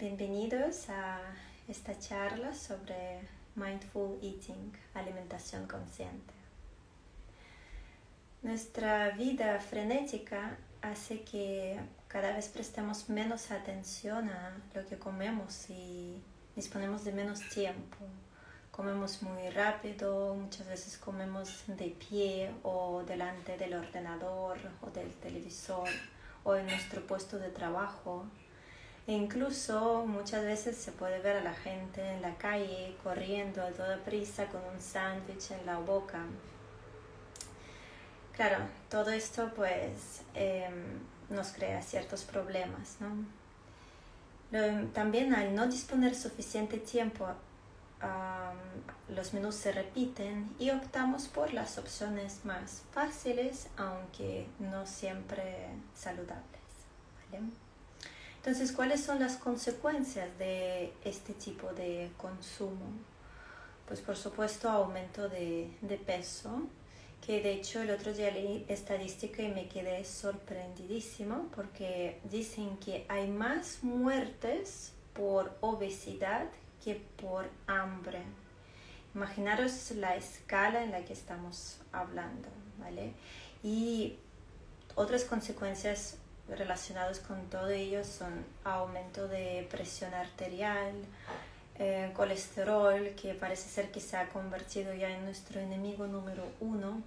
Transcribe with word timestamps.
bienvenidos 0.00 0.88
a 0.88 1.20
esta 1.68 1.98
charla 1.98 2.54
sobre 2.54 3.20
mindful 3.54 4.18
eating, 4.22 4.72
alimentación 4.94 5.66
consciente. 5.66 6.32
Nuestra 8.40 9.10
vida 9.10 9.60
frenética 9.60 10.56
hace 10.80 11.20
que 11.20 11.78
cada 12.08 12.32
vez 12.32 12.48
prestemos 12.48 13.10
menos 13.10 13.50
atención 13.50 14.30
a 14.30 14.56
lo 14.74 14.86
que 14.86 14.96
comemos 14.96 15.68
y 15.68 16.22
disponemos 16.56 17.04
de 17.04 17.12
menos 17.12 17.46
tiempo. 17.50 17.98
Comemos 18.70 19.20
muy 19.20 19.50
rápido, 19.50 20.34
muchas 20.34 20.66
veces 20.66 20.96
comemos 20.96 21.64
de 21.66 21.90
pie 21.90 22.50
o 22.62 23.02
delante 23.06 23.58
del 23.58 23.74
ordenador 23.74 24.56
o 24.80 24.88
del 24.88 25.12
televisor 25.16 25.90
o 26.42 26.56
en 26.56 26.64
nuestro 26.64 27.06
puesto 27.06 27.38
de 27.38 27.50
trabajo 27.50 28.24
e 29.06 29.12
incluso 29.12 30.04
muchas 30.06 30.44
veces 30.44 30.76
se 30.76 30.92
puede 30.92 31.20
ver 31.20 31.36
a 31.36 31.42
la 31.42 31.54
gente 31.54 32.00
en 32.00 32.22
la 32.22 32.36
calle 32.36 32.96
corriendo 33.02 33.62
a 33.62 33.70
toda 33.70 33.98
prisa 33.98 34.46
con 34.46 34.60
un 34.72 34.80
sándwich 34.80 35.50
en 35.50 35.66
la 35.66 35.78
boca. 35.78 36.24
Claro, 38.34 38.58
todo 38.88 39.10
esto 39.10 39.52
pues 39.54 40.22
em, 40.34 41.00
nos 41.28 41.52
crea 41.52 41.82
ciertos 41.82 42.24
problemas, 42.24 42.96
¿no? 43.00 43.40
también 44.92 45.32
al 45.34 45.54
no 45.54 45.68
disponer 45.68 46.16
suficiente 46.16 46.78
tiempo, 46.78 47.28
los 49.08 49.34
menús 49.34 49.56
se 49.56 49.72
repiten 49.72 50.54
y 50.58 50.70
optamos 50.70 51.28
por 51.28 51.52
las 51.52 51.78
opciones 51.78 52.44
más 52.44 52.82
fáciles, 52.92 53.68
aunque 53.76 54.46
no 54.58 54.86
siempre 54.86 55.68
saludables. 55.94 56.60
¿vale? 57.30 57.44
Entonces, 58.40 58.72
¿cuáles 58.72 59.02
son 59.02 59.20
las 59.20 59.36
consecuencias 59.36 60.26
de 60.38 60.94
este 61.04 61.34
tipo 61.34 61.74
de 61.74 62.10
consumo? 62.16 62.86
Pues 63.86 64.00
por 64.00 64.16
supuesto 64.16 64.70
aumento 64.70 65.28
de, 65.28 65.70
peso, 66.06 66.62
que 67.26 67.42
de 67.42 67.52
hecho 67.52 67.82
el 67.82 67.90
otro 67.90 68.14
día 68.14 68.30
leí 68.30 68.64
estadística 68.66 69.42
y 69.42 69.48
me 69.48 69.68
quedé 69.68 70.02
sorprendidísimo 70.06 71.48
porque 71.54 72.18
dicen 72.30 72.78
que 72.78 73.04
hay 73.10 73.28
más 73.28 73.80
muertes 73.82 74.94
por 75.12 75.54
obesidad 75.60 76.46
que 76.82 76.94
por 76.94 77.46
hambre. 77.66 78.22
Imaginaros 79.14 79.90
la 79.90 80.16
escala 80.16 80.82
en 80.82 80.92
la 80.92 81.04
que 81.04 81.12
estamos 81.12 81.76
hablando, 81.92 82.48
¿vale? 82.78 83.12
Y 83.62 84.16
otras 84.94 85.24
consecuencias 85.24 86.16
relacionados 86.56 87.20
con 87.20 87.48
todo 87.48 87.68
ello 87.70 88.04
son 88.04 88.44
aumento 88.64 89.28
de 89.28 89.66
presión 89.70 90.14
arterial, 90.14 90.94
eh, 91.78 92.10
colesterol, 92.14 93.14
que 93.20 93.34
parece 93.34 93.68
ser 93.68 93.90
que 93.90 94.00
se 94.00 94.16
ha 94.16 94.28
convertido 94.28 94.92
ya 94.94 95.10
en 95.10 95.24
nuestro 95.24 95.60
enemigo 95.60 96.06
número 96.06 96.44
uno, 96.60 97.02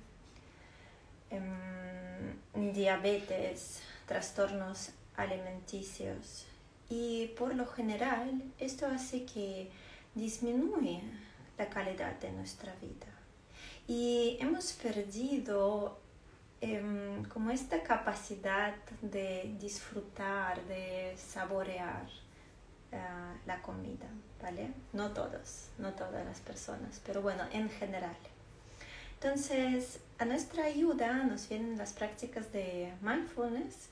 em, 1.30 2.74
diabetes, 2.74 3.82
trastornos 4.08 4.90
alimenticios. 5.16 6.46
Y 6.90 7.28
por 7.38 7.56
lo 7.56 7.66
general 7.68 8.42
esto 8.60 8.88
hace 8.88 9.26
que 9.26 9.70
disminuya 10.16 11.02
la 11.58 11.70
calidad 11.70 12.20
de 12.20 12.32
nuestra 12.32 12.74
vida. 12.76 13.08
Y 13.88 14.38
hemos 14.40 14.74
perdido 14.74 16.00
Em, 16.66 17.26
como 17.26 17.52
esta 17.52 17.84
capacidad 17.84 18.74
de 19.02 19.54
disfrutar, 19.60 20.64
de 20.64 21.14
saborear 21.18 22.08
eh, 22.90 22.98
la 23.46 23.62
comida, 23.62 24.08
¿vale? 24.42 24.72
No 24.94 25.12
todos, 25.12 25.72
no 25.78 25.92
todas 25.92 26.26
las 26.26 26.40
personas, 26.40 27.02
pero 27.06 27.22
bueno, 27.22 27.44
en 27.52 27.70
general. 27.70 28.16
Entonces, 29.16 30.00
a 30.20 30.24
nuestra 30.24 30.64
ayuda 30.64 31.26
nos 31.26 31.50
vienen 31.50 31.78
las 31.78 31.92
prácticas 31.92 32.54
de 32.54 32.94
mindfulness 33.02 33.90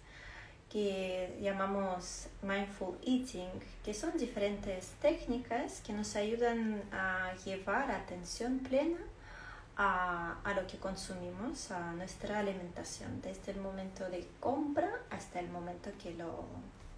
que 0.70 1.38
llamamos 1.42 2.30
mindful 2.42 2.98
eating, 3.06 3.50
que 3.84 3.94
son 3.94 4.18
diferentes 4.18 4.92
técnicas 5.02 5.82
que 5.82 5.92
nos 5.92 6.16
ayudan 6.16 6.82
a 6.94 7.34
llevar 7.44 7.92
atención 7.92 8.60
plena 8.60 9.00
a, 9.84 10.54
lo 10.56 10.68
que 10.68 10.78
consumimos, 10.78 11.72
a 11.72 11.94
nuestra 11.94 12.40
alimentación, 12.40 13.20
desde 13.22 13.54
el 13.54 13.60
momento 13.60 14.08
de 14.10 14.28
compra 14.40 14.92
hasta 15.10 15.40
el 15.40 15.50
momento 15.50 15.90
que 16.02 16.14
lo, 16.14 16.46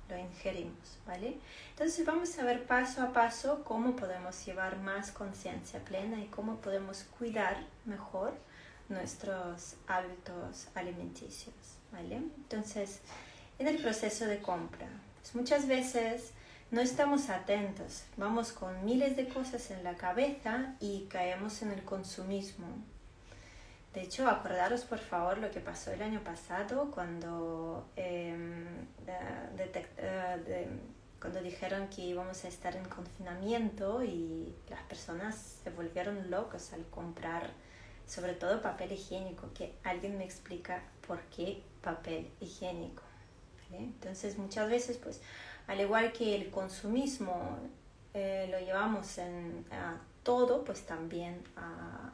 lo 0.10 0.18
ingerimos, 0.18 0.98
¿vale? 1.08 1.38
Entonces 1.70 2.06
vamos 2.06 2.38
a 2.38 2.44
ver 2.44 2.66
paso 2.66 3.02
a 3.02 3.14
paso 3.14 3.64
cómo 3.64 3.96
podemos 3.96 4.46
llevar 4.46 4.78
más 4.80 5.12
conciencia 5.12 5.80
plena 5.80 6.20
y 6.20 6.26
cómo 6.26 6.58
podemos 6.58 7.06
cuidar 7.18 7.58
mejor 7.86 8.34
nuestros 8.90 9.76
hábitos 9.88 10.68
alimenticios, 10.76 11.56
¿vale? 11.94 12.18
Entonces, 12.18 13.00
en 13.60 13.68
el 13.68 13.78
proceso 13.78 14.26
de 14.26 14.40
compra, 14.40 14.90
pues 15.22 15.36
muchas 15.36 15.68
veces 15.68 16.32
no 16.74 16.82
estamos 16.82 17.30
atentos, 17.30 18.04
vamos 18.18 18.52
con 18.52 18.84
miles 18.84 19.16
de 19.16 19.28
cosas 19.28 19.70
en 19.70 19.84
la 19.84 19.94
cabeza 19.94 20.74
y 20.80 21.06
caemos 21.08 21.62
en 21.62 21.72
el 21.72 21.84
consumismo. 21.84 22.66
De 23.94 24.02
hecho, 24.02 24.28
acordaros 24.28 24.84
por 24.84 24.98
favor 24.98 25.38
lo 25.38 25.52
que 25.52 25.60
pasó 25.60 25.92
el 25.92 26.02
año 26.02 26.24
pasado 26.24 26.90
cuando, 26.90 27.88
em, 27.96 28.66
eh, 29.06 30.68
cuando 31.22 31.44
dijeron 31.44 31.90
que 31.90 32.02
íbamos 32.02 32.44
a 32.44 32.48
estar 32.48 32.76
en 32.76 32.86
confinamiento 32.86 34.04
y 34.04 34.56
las 34.68 34.82
personas 34.86 35.60
se 35.64 35.70
volvieron 35.70 36.32
locos 36.32 36.74
al 36.74 36.84
comprar 36.86 37.52
sobre 38.08 38.34
todo 38.34 38.64
papel 38.64 38.94
higiénico, 38.94 39.54
que 39.54 39.76
alguien 39.84 40.18
me 40.18 40.26
explica 40.26 40.82
por 41.06 41.22
qué 41.26 41.62
papel 41.84 42.32
higiénico. 42.42 43.04
Entonces 43.72 44.40
muchas 44.40 44.70
veces 44.70 44.98
pues 44.98 45.22
al 45.68 45.82
igual 45.82 46.12
que 46.12 46.36
el 46.36 46.50
consumismo 46.50 47.58
eh, 48.14 48.48
lo 48.52 48.60
llevamos 48.60 49.18
en, 49.18 49.66
a 49.72 49.98
todo, 50.24 50.64
pues 50.64 50.86
también 50.86 51.44
a, 51.56 52.12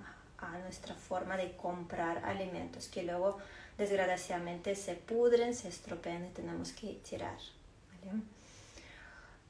nuestra 0.64 0.96
forma 0.96 1.36
de 1.36 1.56
comprar 1.56 2.24
alimentos 2.26 2.88
que 2.88 3.04
luego 3.04 3.38
desgraciadamente 3.78 4.76
se 4.76 4.96
pudren, 4.96 5.54
se 5.54 5.68
estropean 5.68 6.26
y 6.26 6.30
tenemos 6.30 6.72
que 6.72 6.94
tirar. 7.08 7.38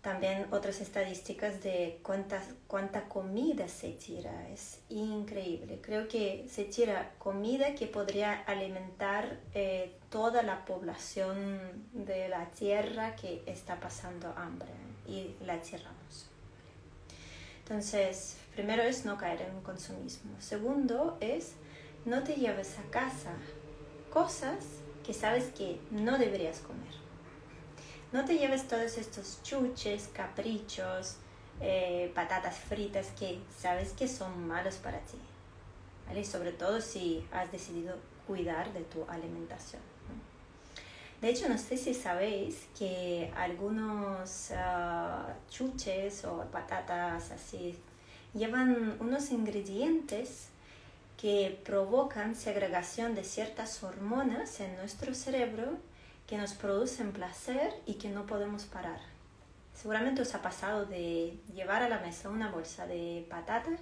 También 0.02 0.48
otras 0.52 0.80
estadísticas 0.80 1.62
de 1.62 2.00
cuánta, 2.04 2.42
cuánta 2.68 3.10
comida 3.10 3.68
se 3.68 3.90
tira. 3.92 4.48
Es 4.50 4.80
increíble. 4.88 5.80
Creo 5.82 6.08
que 6.08 6.48
se 6.50 6.64
tira 6.64 7.12
comida 7.20 7.76
que 7.76 7.86
podría 7.86 8.34
alimentar 8.44 9.40
eh, 9.54 9.98
toda 10.10 10.42
la 10.42 10.64
población 10.64 11.60
de 11.92 12.30
la 12.30 12.46
tierra 12.52 13.18
que 13.18 13.44
está 13.46 13.78
pasando 13.82 14.34
hambre 14.38 14.70
y 15.06 15.36
la 15.46 15.60
tiramos. 15.60 16.30
Entonces, 17.64 18.38
primero 18.56 18.84
es 18.84 19.04
no 19.04 19.18
caer 19.18 19.42
en 19.42 19.62
consumismo. 19.62 20.32
Segundo 20.40 21.18
es 21.20 21.56
no 22.06 22.24
te 22.24 22.36
lleves 22.36 22.80
a 22.80 22.90
casa 22.90 23.34
cosas 24.10 24.64
que 25.06 25.14
sabes 25.14 25.52
que 25.56 25.78
no 25.92 26.18
deberías 26.18 26.60
comer 26.60 27.09
no 28.12 28.26
te 28.26 28.38
lleves 28.38 28.68
todos 28.68 28.98
estos 28.98 29.42
chuches, 29.44 30.10
caprichos, 30.14 31.18
eh, 31.62 32.12
patatas 32.16 32.58
fritas 32.58 33.08
que 33.18 33.40
sabes 33.56 33.92
que 33.94 34.08
son 34.08 34.48
malos 34.48 34.76
para 34.76 35.00
ti. 35.00 35.18
¿vale? 36.08 36.26
Sobre 36.26 36.52
todo 36.52 36.82
si 36.82 37.26
has 37.32 37.52
decidido 37.52 37.96
cuidar 38.26 38.74
de 38.74 38.82
tu 38.82 39.06
alimentación. 39.10 39.82
De 41.22 41.30
hecho, 41.30 41.50
no 41.50 41.58
sé 41.58 41.76
si 41.76 41.94
sabéis 41.94 42.68
que 42.78 43.30
algunos 43.36 44.52
ah, 44.56 45.34
chuches 45.50 46.24
o 46.24 46.46
patatas 46.46 47.32
así 47.32 47.78
llevan 48.34 48.96
unos 49.02 49.32
ingredientes 49.32 50.48
que 51.18 51.60
provocan 51.66 52.36
segregación 52.36 53.16
de 53.16 53.26
ciertas 53.26 53.84
hormonas 53.84 54.62
en 54.62 54.78
nuestro 54.78 55.14
cerebro 55.14 55.78
que 56.30 56.38
nos 56.38 56.54
producen 56.54 57.12
placer 57.12 57.74
y 57.88 57.96
que 57.96 58.10
no 58.10 58.28
podemos 58.28 58.66
parar. 58.66 59.00
Seguramente 59.74 60.22
os 60.22 60.36
ha 60.36 60.44
pasado 60.44 60.86
de 60.86 61.36
llevar 61.56 61.82
a 61.82 61.90
la 61.90 61.98
mesa 61.98 62.30
una 62.30 62.52
bolsa 62.52 62.86
de 62.86 63.26
patatas 63.32 63.80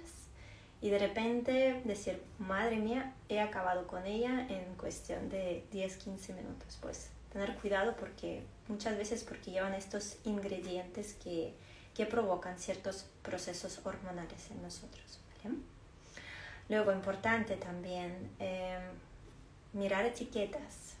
y 0.80 0.88
de 0.88 0.98
repente 0.98 1.82
decir, 1.84 2.22
madre 2.38 2.76
mía, 2.76 3.12
he 3.28 3.40
acabado 3.40 3.86
con 3.86 4.06
ella 4.06 4.46
en 4.48 4.64
cuestión 4.76 5.28
de 5.28 5.62
10-15 5.74 6.34
minutos. 6.36 6.78
Pues 6.80 7.10
tener 7.34 7.54
cuidado 7.56 7.94
porque 7.96 8.42
muchas 8.66 8.96
veces 8.96 9.24
porque 9.24 9.50
llevan 9.50 9.74
estos 9.74 10.16
ingredientes 10.24 11.12
que, 11.22 11.52
que 11.94 12.06
provocan 12.06 12.58
ciertos 12.58 13.04
procesos 13.22 13.78
hormonales 13.84 14.50
en 14.50 14.62
nosotros. 14.62 15.20
Luego, 16.70 16.92
importante 16.92 17.56
también, 17.56 18.30
eh, 18.38 18.78
mirar 19.72 20.04
etiquetas 20.04 20.97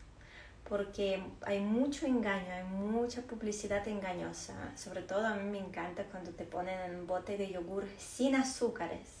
porque 0.68 1.22
hay 1.46 1.60
mucho 1.60 2.06
engaño, 2.06 2.52
hay 2.52 2.64
mucha 2.64 3.22
publicidad 3.22 3.86
engañosa. 3.88 4.54
Sobre 4.76 5.02
todo 5.02 5.26
a 5.26 5.34
mí 5.34 5.50
me 5.50 5.58
encanta 5.58 6.04
cuando 6.04 6.30
te 6.32 6.44
ponen 6.44 6.78
en 6.80 6.96
un 6.96 7.06
bote 7.06 7.38
de 7.38 7.50
yogur 7.50 7.86
sin 7.96 8.34
azúcares. 8.34 9.18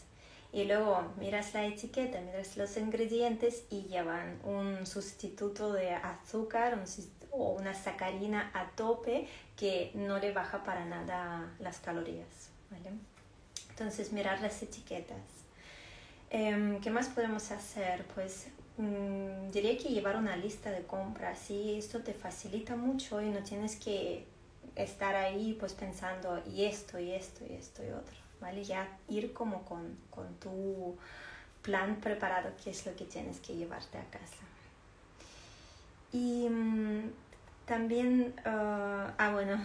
Y 0.52 0.64
luego 0.64 1.12
miras 1.18 1.54
la 1.54 1.64
etiqueta, 1.66 2.20
miras 2.20 2.56
los 2.56 2.76
ingredientes 2.76 3.64
y 3.70 3.82
llevan 3.82 4.38
un 4.44 4.86
sustituto 4.86 5.72
de 5.72 5.92
azúcar 5.94 6.82
o 7.30 7.52
una 7.52 7.74
sacarina 7.74 8.50
a 8.54 8.70
tope 8.70 9.28
que 9.56 9.90
no 9.94 10.18
le 10.18 10.32
baja 10.32 10.64
para 10.64 10.84
nada 10.84 11.54
las 11.58 11.78
calorías. 11.78 12.50
¿vale? 12.70 12.92
Entonces, 13.70 14.12
mirar 14.12 14.40
las 14.40 14.62
etiquetas. 14.62 15.18
Em, 16.30 16.80
¿Qué 16.80 16.90
más 16.90 17.08
podemos 17.08 17.50
hacer? 17.50 18.04
Pues 18.14 18.48
Mm, 18.78 19.50
diría 19.50 19.76
que 19.76 19.88
llevar 19.88 20.16
una 20.16 20.36
lista 20.36 20.70
de 20.70 20.82
compras 20.84 21.50
y 21.50 21.76
esto 21.76 22.00
te 22.00 22.14
facilita 22.14 22.76
mucho 22.76 23.20
y 23.20 23.28
no 23.28 23.40
tienes 23.40 23.74
que 23.74 24.24
estar 24.76 25.16
ahí 25.16 25.56
pues 25.58 25.72
pensando 25.72 26.40
y 26.46 26.64
esto 26.64 27.00
y 27.00 27.10
esto 27.10 27.44
y 27.44 27.54
esto 27.54 27.82
y 27.84 27.90
otro, 27.90 28.14
¿vale? 28.40 28.62
Ya 28.62 28.88
ir 29.08 29.32
como 29.32 29.64
con, 29.64 29.98
con 30.10 30.32
tu 30.36 30.96
plan 31.62 31.96
preparado, 31.96 32.50
qué 32.62 32.70
es 32.70 32.86
lo 32.86 32.94
que 32.94 33.04
tienes 33.04 33.40
que 33.40 33.56
llevarte 33.56 33.98
a 33.98 34.04
casa. 34.04 34.44
Y 36.12 36.48
mm, 36.48 37.10
también, 37.66 38.32
ah, 38.44 39.12
ah 39.18 39.32
bueno, 39.32 39.58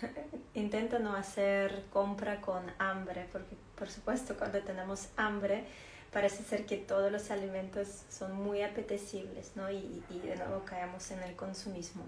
intenta 0.54 0.98
no 0.98 1.14
hacer 1.14 1.84
compra 1.90 2.42
con 2.42 2.62
hambre, 2.78 3.26
porque 3.32 3.56
por 3.74 3.88
supuesto 3.88 4.36
cuando 4.36 4.60
tenemos 4.60 5.08
hambre, 5.16 5.64
parece 6.12 6.42
ser 6.44 6.66
que 6.66 6.76
todos 6.76 7.10
los 7.12 7.30
alimentos 7.30 8.02
son 8.10 8.34
muy 8.34 8.62
apetecibles, 8.62 9.52
¿no? 9.56 9.70
Y, 9.70 10.02
y 10.10 10.18
de 10.20 10.36
nuevo 10.36 10.64
caemos 10.64 11.10
en 11.10 11.22
el 11.22 11.36
consumismo. 11.36 12.04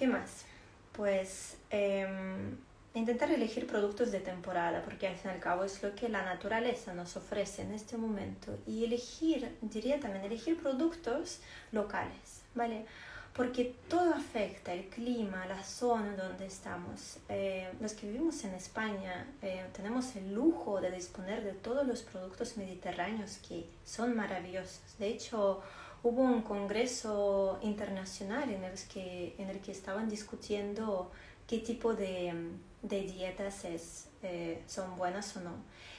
¿Qué 0.00 0.06
más? 0.06 0.46
Pues 0.92 1.58
em, 1.68 2.56
intentar 2.94 3.30
elegir 3.30 3.66
productos 3.66 4.10
de 4.10 4.20
temporada, 4.20 4.82
porque 4.82 5.06
al 5.06 5.16
fin 5.16 5.30
y 5.30 5.34
al 5.34 5.40
cabo 5.40 5.64
es 5.64 5.82
lo 5.82 5.94
que 5.94 6.08
la 6.08 6.22
naturaleza 6.22 6.94
nos 6.94 7.16
ofrece 7.16 7.60
en 7.60 7.72
este 7.72 7.98
momento. 7.98 8.58
Y 8.66 8.84
elegir, 8.84 9.54
diría 9.60 10.00
también, 10.00 10.24
elegir 10.24 10.58
productos 10.58 11.40
locales, 11.70 12.42
¿vale? 12.54 12.86
Porque 13.34 13.76
todo 13.88 14.12
afecta, 14.14 14.72
el 14.72 14.86
clima, 14.88 15.46
la 15.46 15.62
zona 15.62 16.16
donde 16.16 16.46
estamos. 16.46 17.18
Eh, 17.28 17.70
los 17.80 17.92
que 17.92 18.06
vivimos 18.06 18.44
en 18.44 18.54
España 18.54 19.26
eh, 19.40 19.64
tenemos 19.72 20.16
el 20.16 20.34
lujo 20.34 20.80
de 20.80 20.90
disponer 20.90 21.44
de 21.44 21.52
todos 21.52 21.86
los 21.86 22.02
productos 22.02 22.56
mediterráneos 22.56 23.38
que 23.48 23.66
son 23.84 24.16
maravillosos. 24.16 24.80
De 24.98 25.08
hecho, 25.08 25.62
hubo 26.02 26.22
un 26.22 26.42
congreso 26.42 27.58
internacional 27.62 28.50
en 28.50 28.64
el 28.64 28.78
que, 28.92 29.34
en 29.38 29.48
el 29.48 29.60
que 29.60 29.72
estaban 29.72 30.08
discutiendo 30.08 31.10
qué 31.46 31.58
tipo 31.58 31.94
de, 31.94 32.34
de 32.82 33.00
dietas 33.02 33.64
es, 33.64 34.08
eh, 34.22 34.62
son 34.66 34.96
buenas 34.96 35.36
o 35.36 35.40
no. 35.40 35.52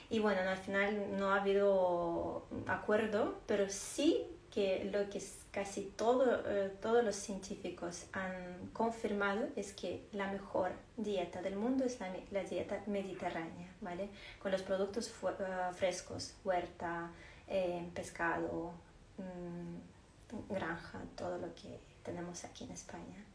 Y 0.09 0.19
bueno, 0.19 0.41
al 0.41 0.57
final 0.57 1.17
no 1.17 1.31
ha 1.31 1.41
habido 1.41 2.45
acuerdo, 2.67 3.39
pero 3.47 3.69
sí 3.69 4.25
que 4.53 4.89
lo 4.91 5.09
que 5.09 5.21
casi 5.51 5.81
todo, 5.97 6.43
eh, 6.49 6.71
todos 6.81 7.03
los 7.03 7.15
científicos 7.15 8.05
han 8.13 8.69
confirmado 8.71 9.47
es 9.55 9.73
que 9.73 10.07
la 10.13 10.31
mejor 10.31 10.71
dieta 10.95 11.41
del 11.41 11.55
mundo 11.55 11.83
es 11.83 11.99
la, 11.99 12.43
dieta 12.43 12.81
mediterránea, 12.87 13.69
¿vale? 13.81 14.09
Con 14.41 14.51
los 14.51 14.61
productos 14.61 15.09
eh, 15.09 15.73
frescos, 15.73 16.33
huerta, 16.45 17.11
eh, 17.47 17.85
pescado, 17.93 18.71
mm, 19.17 20.53
granja, 20.53 21.01
todo 21.17 21.37
lo 21.37 21.53
que 21.53 21.79
tenemos 22.03 22.45
aquí 22.45 22.63
en 22.63 22.71
España. 22.71 23.25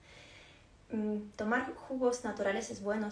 Mm, 0.90 1.30
tomar 1.36 1.74
jugos 1.74 2.24
naturales 2.24 2.70
es 2.70 2.82
bueno. 2.82 3.10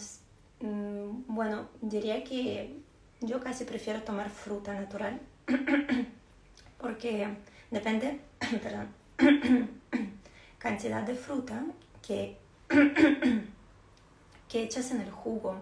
Mm, 0.61 1.25
bueno, 1.27 1.69
diría 1.83 2.25
que 2.25 2.81
yo 3.21 3.41
casi 3.43 3.65
prefiero 3.65 4.03
tomar 4.03 4.31
fruta 4.31 4.73
natural 4.73 5.21
porque 6.79 7.29
Depende, 7.75 8.21
cantidad 10.59 11.03
de 11.03 11.15
fruta 11.15 11.63
que, 12.01 12.39
que 14.49 14.63
echas 14.63 14.91
en 14.93 15.03
el 15.03 15.11
jugo. 15.11 15.57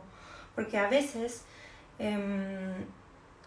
Porque 0.54 0.78
a 0.78 0.88
veces, 0.88 1.42
em, 1.98 2.84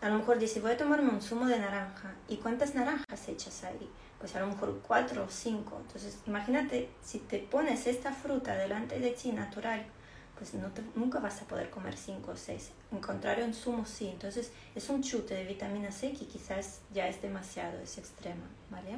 a 0.02 0.10
lo 0.10 0.18
mejor 0.20 0.38
dices, 0.38 0.62
voy 0.62 0.72
a 0.72 0.78
tomarme 0.78 1.10
un 1.10 1.22
zumo 1.22 1.46
de 1.46 1.60
naranja. 1.60 2.14
¿Y 2.28 2.38
cuántas 2.38 2.76
naranjas 2.76 3.30
echas 3.30 3.64
ahí? 3.64 3.90
Pues 4.20 4.36
a 4.36 4.42
lo 4.42 4.48
mejor 4.48 4.82
cuatro 4.86 5.24
o 5.24 5.30
cinco. 5.30 5.78
Entonces, 5.82 6.20
imagínate, 6.28 6.90
si 7.02 7.20
te 7.20 7.40
pones 7.40 7.88
esta 7.88 8.12
fruta 8.12 8.56
delante 8.56 9.00
de 9.00 9.12
ti 9.12 9.32
natural, 9.32 9.86
pues 10.38 10.54
no 10.54 10.70
nunca 10.96 11.20
vas 11.20 11.42
a 11.42 11.46
poder 11.46 11.70
comer 11.70 11.98
5 11.98 12.32
o 12.32 12.36
6. 12.36 12.70
En 12.92 13.00
contrario, 13.00 13.46
en 13.46 13.54
zumo 13.54 13.86
sí. 13.86 14.08
Entonces 14.08 14.52
es 14.76 14.90
un 14.90 15.02
chute 15.02 15.34
de 15.34 15.46
vitamina 15.46 15.92
C 15.92 16.14
que 16.14 16.26
quizás 16.28 16.82
ya 16.94 17.08
es 17.08 17.22
demasiado, 17.22 17.80
es 17.80 17.98
extrema, 17.98 18.46
¿vale? 18.70 18.98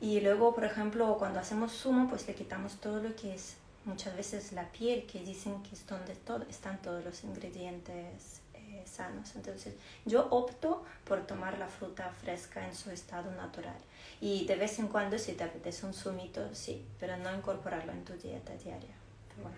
Y 0.00 0.20
luego, 0.20 0.54
por 0.54 0.64
ejemplo, 0.64 1.16
cuando 1.18 1.40
hacemos 1.40 1.72
zumo, 1.72 2.08
pues 2.08 2.26
le 2.26 2.34
quitamos 2.34 2.76
todo 2.76 3.02
lo 3.02 3.14
que 3.16 3.34
es 3.34 3.56
muchas 3.84 4.16
veces 4.16 4.52
la 4.52 4.70
piel, 4.72 5.06
que 5.06 5.20
dicen 5.20 5.62
que 5.62 5.74
es 5.74 5.86
donde 5.86 6.14
todo, 6.14 6.44
están 6.50 6.82
todos 6.82 7.04
los 7.04 7.24
ingredientes 7.24 8.40
eh, 8.54 8.84
sanos. 8.84 9.34
Entonces 9.36 9.74
yo 10.04 10.26
opto 10.30 10.84
por 11.04 11.26
tomar 11.26 11.58
la 11.58 11.68
fruta 11.68 12.10
fresca 12.10 12.66
en 12.66 12.74
su 12.74 12.90
estado 12.90 13.30
natural. 13.32 13.78
Y 14.20 14.46
de 14.46 14.56
vez 14.56 14.78
en 14.78 14.88
cuando, 14.88 15.18
si 15.18 15.32
te 15.32 15.44
apetece 15.44 15.86
un 15.86 15.94
zumito, 15.94 16.54
sí, 16.54 16.84
pero 16.98 17.16
no 17.16 17.34
incorporarlo 17.34 17.92
en 17.92 18.04
tu 18.04 18.14
dieta 18.14 18.54
diaria. 18.54 18.94
bueno, 19.40 19.56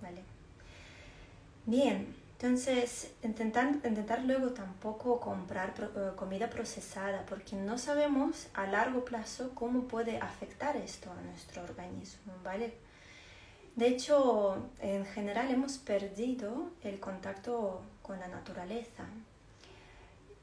¿vale? 0.00 0.35
Bien, 1.66 2.14
entonces 2.34 3.10
intentar, 3.24 3.66
intentar 3.82 4.22
luego 4.22 4.50
tampoco 4.50 5.18
comprar 5.18 5.74
eh, 5.80 6.12
comida 6.14 6.48
procesada 6.48 7.26
porque 7.28 7.56
no 7.56 7.76
sabemos 7.76 8.46
a 8.54 8.68
largo 8.68 9.04
plazo 9.04 9.50
cómo 9.52 9.88
puede 9.88 10.18
afectar 10.18 10.76
esto 10.76 11.10
a 11.10 11.20
nuestro 11.22 11.64
organismo, 11.64 12.32
¿vale? 12.44 12.72
De 13.74 13.88
hecho, 13.88 14.70
en 14.78 15.04
general 15.06 15.50
hemos 15.50 15.78
perdido 15.78 16.70
el 16.84 17.00
contacto 17.00 17.82
con 18.00 18.20
la 18.20 18.28
naturaleza. 18.28 19.04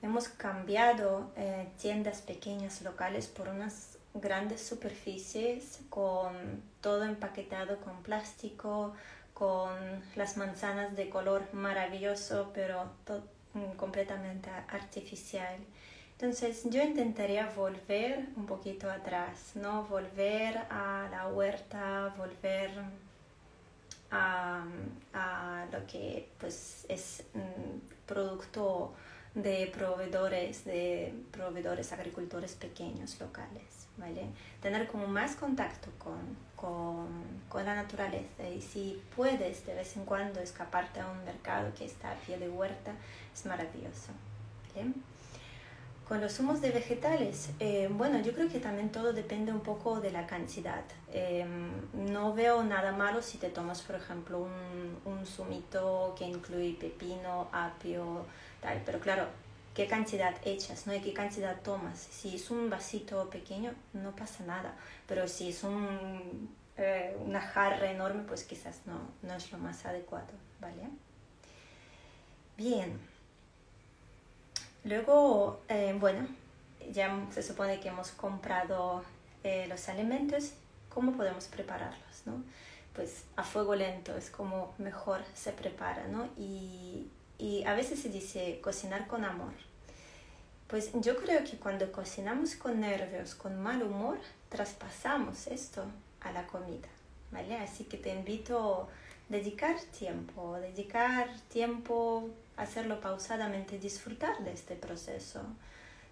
Hemos 0.01 0.27
cambiado 0.27 1.31
eh, 1.37 1.69
tiendas 1.81 2.21
pequeñas 2.21 2.81
locales 2.81 3.27
por 3.27 3.47
unas 3.47 3.97
grandes 4.13 4.61
superficies 4.61 5.79
con 5.89 6.61
todo 6.81 7.05
empaquetado 7.05 7.77
con 7.77 8.03
plástico, 8.03 8.93
con 9.33 10.03
las 10.15 10.37
manzanas 10.37 10.95
de 10.95 11.09
color 11.09 11.47
maravilloso, 11.53 12.51
pero 12.53 12.91
mm, 13.53 13.75
completamente 13.77 14.49
artificial. 14.69 15.57
Entonces 16.13 16.63
yo 16.69 16.81
intentaría 16.83 17.49
volver 17.55 18.27
un 18.35 18.45
poquito 18.45 18.89
atrás, 18.89 19.51
¿no? 19.55 19.83
Volver 19.85 20.57
a 20.69 21.07
la 21.11 21.27
huerta, 21.27 22.13
volver 22.17 22.71
a, 24.11 24.63
a 25.13 25.65
lo 25.71 25.85
que 25.87 26.29
pues 26.39 26.85
es 26.87 27.23
mm, 27.33 28.05
producto 28.05 28.93
de 29.35 29.71
proveedores, 29.73 30.63
de 30.65 31.13
proveedores 31.31 31.91
agricultores 31.91 32.53
pequeños 32.53 33.19
locales, 33.19 33.82
¿vale? 33.97 34.27
Tener 34.61 34.87
como 34.87 35.07
más 35.07 35.35
contacto 35.35 35.89
con, 35.97 36.19
con, 36.55 37.07
con, 37.49 37.65
la 37.65 37.75
naturaleza 37.75 38.47
y 38.49 38.61
si 38.61 39.01
puedes 39.15 39.65
de 39.65 39.75
vez 39.75 39.95
en 39.97 40.05
cuando 40.05 40.39
escaparte 40.39 40.99
a 40.99 41.09
un 41.09 41.23
mercado 41.25 41.71
que 41.77 41.85
está 41.85 42.11
a 42.11 42.15
pie 42.15 42.37
de 42.37 42.49
huerta, 42.49 42.91
es 43.33 43.45
maravilloso, 43.45 44.11
Con 46.07 46.21
los 46.21 46.33
zumos 46.33 46.61
de 46.61 46.71
vegetales, 46.71 47.51
eh, 47.59 47.89
bueno, 47.91 48.19
yo 48.21 48.33
creo 48.33 48.49
que 48.49 48.59
también 48.59 48.91
todo 48.91 49.13
depende 49.13 49.51
un 49.51 49.61
poco 49.61 50.01
de 50.01 50.11
la 50.11 50.27
cantidad. 50.27 50.83
Em, 51.11 51.71
no 51.93 52.33
veo 52.33 52.63
nada 52.63 52.91
malo 52.91 53.21
si 53.21 53.37
te 53.37 53.49
tomas, 53.49 53.81
por 53.81 53.95
ejemplo, 53.95 54.39
un, 54.39 55.11
un 55.11 55.25
zumito 55.25 56.13
que 56.17 56.25
incluye 56.25 56.75
pepino, 56.79 57.47
apio, 57.51 58.25
pero 58.85 58.99
claro, 58.99 59.27
¿qué 59.73 59.87
cantidad 59.87 60.35
echas? 60.45 60.87
¿no? 60.87 60.93
¿Y 60.93 61.01
qué 61.01 61.13
cantidad 61.13 61.61
tomas? 61.61 61.99
Si 61.99 62.35
es 62.35 62.51
un 62.51 62.69
vasito 62.69 63.29
pequeño, 63.29 63.73
no 63.93 64.15
pasa 64.15 64.43
nada, 64.45 64.75
pero 65.07 65.27
si 65.27 65.49
es 65.49 65.63
un, 65.63 66.49
eh, 66.77 67.15
una 67.25 67.41
jarra 67.41 67.91
enorme, 67.91 68.23
pues 68.23 68.43
quizás 68.43 68.81
no, 68.85 68.99
no 69.21 69.35
es 69.35 69.51
lo 69.51 69.57
más 69.57 69.85
adecuado, 69.85 70.33
¿vale? 70.59 70.89
Bien. 72.57 72.99
Luego, 74.83 75.61
eh, 75.69 75.95
bueno, 75.99 76.27
ya 76.91 77.27
se 77.31 77.41
supone 77.41 77.79
que 77.79 77.89
hemos 77.89 78.11
comprado 78.11 79.03
eh, 79.43 79.65
los 79.67 79.89
alimentos, 79.89 80.53
¿cómo 80.89 81.13
podemos 81.13 81.45
prepararlos? 81.45 82.23
¿no? 82.25 82.43
Pues 82.93 83.23
a 83.35 83.43
fuego 83.43 83.75
lento 83.75 84.15
es 84.15 84.29
como 84.29 84.73
mejor 84.77 85.21
se 85.33 85.51
prepara, 85.51 86.07
¿no? 86.07 86.29
Y 86.37 87.07
y 87.37 87.63
a 87.65 87.73
veces 87.73 87.99
se 88.01 88.09
dice 88.09 88.59
cocinar 88.61 89.07
con 89.07 89.25
amor, 89.25 89.53
Pues 90.67 90.91
yo 90.93 91.17
creo 91.17 91.43
que 91.43 91.57
cuando 91.57 91.91
cocinamos 91.91 92.55
con 92.55 92.79
nervios, 92.79 93.35
con 93.35 93.61
mal 93.61 93.83
humor, 93.83 94.17
traspasamos 94.49 95.47
esto 95.47 95.85
a 96.21 96.31
la 96.31 96.47
comida, 96.47 96.87
¿vale? 97.31 97.55
Así 97.57 97.83
que 97.85 97.97
te 97.97 98.11
invito 98.13 98.87
a 99.29 99.31
dedicar 99.31 99.79
tiempo, 99.99 100.57
dedicar 100.59 101.29
tiempo, 101.49 102.29
hacerlo 102.57 102.99
pausadamente, 102.99 103.77
disfrutar 103.77 104.43
de 104.43 104.53
este 104.53 104.75
proceso 104.75 105.41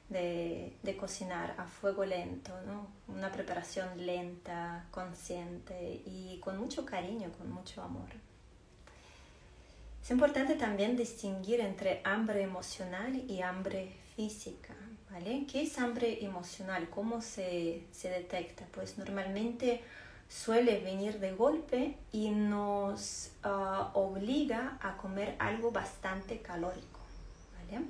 de, 0.10 0.76
de 0.84 0.98
cocinar 0.98 1.56
a 1.58 1.66
fuego 1.66 2.06
lento, 2.06 2.52
¿no? 2.68 2.88
Una 3.08 3.32
preparación 3.32 4.06
lenta, 4.06 4.86
consciente 4.92 6.04
y 6.06 6.40
con 6.44 6.58
mucho 6.60 6.86
cariño, 6.86 7.32
con 7.38 7.50
mucho 7.52 7.82
amor. 7.82 8.10
Es 10.02 10.10
importante 10.10 10.56
también 10.56 10.98
distinguir 10.98 11.60
entre 11.60 12.02
hambre 12.04 12.42
emocional 12.42 13.16
y 13.28 13.42
hambre 13.42 13.94
física, 14.16 14.74
¿vale? 15.12 15.46
¿Qué 15.50 15.62
es 15.62 15.78
hambre 15.78 16.26
emocional? 16.26 16.90
¿Cómo 16.90 17.22
se, 17.22 17.84
se 17.92 18.10
detecta? 18.10 18.66
Pues 18.72 18.98
normalmente 18.98 19.82
suele 20.28 20.80
venir 20.80 21.20
de 21.20 21.34
golpe 21.34 21.98
y 22.12 22.30
nos 22.32 23.32
ah, 23.44 23.92
obliga 23.94 24.80
a 24.82 24.98
comer 24.98 25.36
algo 25.38 25.72
bastante 25.72 26.40
calórico, 26.40 27.00
¿vale? 27.58 27.86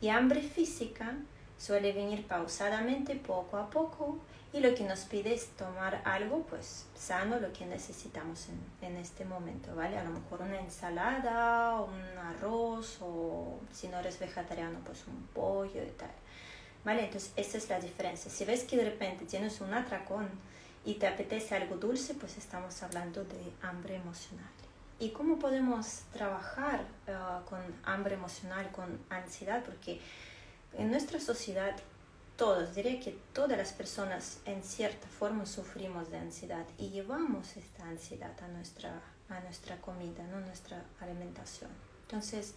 Y 0.00 0.08
hambre 0.08 0.40
física 0.40 1.16
suele 1.58 1.92
venir 1.92 2.26
pausadamente, 2.26 3.14
poco 3.16 3.56
a 3.56 3.68
poco, 3.68 4.18
y 4.56 4.60
lo 4.60 4.74
que 4.74 4.84
nos 4.84 5.00
pide 5.00 5.34
es 5.34 5.48
tomar 5.48 6.00
algo 6.04 6.42
pues 6.46 6.86
sano, 6.94 7.38
lo 7.38 7.52
que 7.52 7.66
necesitamos 7.66 8.48
en, 8.48 8.88
en, 8.88 8.96
este 8.96 9.26
momento, 9.26 9.74
¿vale? 9.74 9.98
A 9.98 10.04
lo 10.04 10.10
mejor 10.10 10.40
una 10.40 10.58
ensalada, 10.58 11.78
un 11.80 12.18
arroz 12.18 12.98
o 13.02 13.60
si 13.70 13.88
no 13.88 13.98
eres 13.98 14.18
vegetariano 14.18 14.78
pues 14.84 15.06
un 15.06 15.26
pollo 15.34 15.82
y 15.82 15.90
tal, 15.90 16.10
¿vale? 16.86 17.04
Entonces 17.04 17.32
esa 17.36 17.58
es 17.58 17.68
la 17.68 17.80
diferencia. 17.80 18.30
Si 18.30 18.46
ves 18.46 18.64
que 18.64 18.78
de 18.78 18.84
repente 18.84 19.26
tienes 19.26 19.60
un 19.60 19.74
atracón 19.74 20.28
y 20.86 20.94
te 20.94 21.06
apetece 21.06 21.54
algo 21.54 21.76
dulce, 21.76 22.14
pues 22.14 22.38
estamos 22.38 22.82
hablando 22.82 23.24
de 23.24 23.52
hambre 23.60 23.96
emocional. 23.96 24.48
¿Y 24.98 25.10
cómo 25.10 25.38
podemos 25.38 26.04
trabajar 26.14 26.86
uh, 27.08 27.46
con 27.46 27.60
hambre 27.84 28.14
emocional, 28.14 28.70
con 28.72 28.98
ansiedad? 29.10 29.62
Porque 29.62 30.00
en 30.78 30.90
nuestra 30.90 31.20
sociedad 31.20 31.76
todos, 32.36 32.74
diría 32.74 33.00
que 33.00 33.18
todas 33.32 33.56
las 33.56 33.72
personas 33.72 34.40
en 34.44 34.62
cierta 34.62 35.08
forma 35.08 35.46
sufrimos 35.46 36.10
de 36.10 36.18
ansiedad 36.18 36.66
y 36.78 36.90
llevamos 36.90 37.56
esta 37.56 37.84
ansiedad 37.88 38.32
a 38.42 38.48
nuestra, 38.48 39.00
a 39.28 39.40
nuestra 39.40 39.80
comida, 39.80 40.24
¿no? 40.30 40.40
nuestra 40.40 40.84
alimentación. 41.00 41.70
Entonces, 42.02 42.54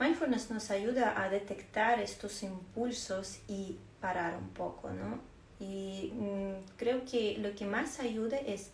mindfulness 0.00 0.50
nos 0.50 0.70
ayuda 0.70 1.22
a 1.22 1.28
detectar 1.28 2.00
estos 2.00 2.42
impulsos 2.42 3.40
y 3.48 3.78
parar 4.00 4.36
un 4.36 4.48
poco, 4.50 4.90
¿no? 4.90 5.20
Y 5.60 6.12
mm, 6.14 6.76
creo 6.76 7.04
que 7.04 7.36
lo 7.38 7.54
que 7.54 7.66
más 7.66 8.00
ayuda 8.00 8.38
es 8.38 8.70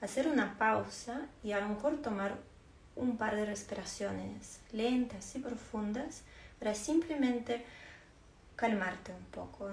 hacer 0.00 0.28
una 0.28 0.58
pausa 0.58 1.28
y 1.42 1.52
a 1.52 1.60
lo 1.60 1.68
mejor 1.68 2.02
tomar 2.02 2.36
un 2.96 3.16
par 3.16 3.36
de 3.36 3.46
respiraciones 3.46 4.60
lentas 4.72 5.34
y 5.34 5.38
profundas 5.38 6.22
para 6.58 6.74
simplemente 6.74 7.64
calmarte 8.56 9.12
un 9.12 9.24
poco, 9.26 9.70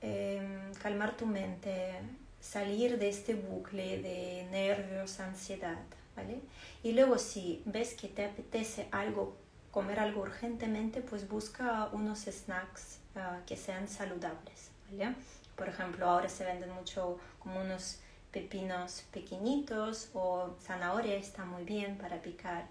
em, 0.00 0.74
calmar 0.82 1.16
tu 1.16 1.26
mente, 1.26 2.00
salir 2.40 2.98
de 2.98 3.08
este 3.08 3.34
bucle 3.34 4.00
de 4.02 4.46
nervios, 4.50 5.20
ansiedad, 5.20 5.82
¿vale? 6.16 6.40
Y 6.82 6.92
luego 6.92 7.18
si 7.18 7.62
ves 7.64 7.94
que 7.94 8.08
te 8.08 8.24
apetece 8.24 8.88
algo, 8.92 9.36
comer 9.70 10.00
algo 10.00 10.22
urgentemente, 10.22 11.00
pues 11.00 11.28
busca 11.28 11.88
unos 11.92 12.20
snacks 12.20 12.98
ah, 13.16 13.40
que 13.46 13.56
sean 13.56 13.88
saludables, 13.88 14.70
¿vale? 14.90 15.14
Por 15.56 15.68
ejemplo, 15.68 16.08
ahora 16.08 16.28
se 16.28 16.44
venden 16.44 16.70
mucho 16.72 17.18
como 17.38 17.60
unos 17.60 18.00
pepinos 18.32 19.04
pequeñitos 19.12 20.10
o 20.14 20.54
zanahoria 20.62 21.16
está 21.16 21.44
muy 21.44 21.64
bien 21.64 21.98
para 21.98 22.22
picar 22.22 22.66